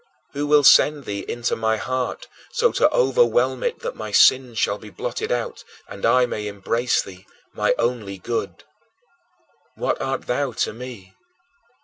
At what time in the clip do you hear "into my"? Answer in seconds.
1.27-1.77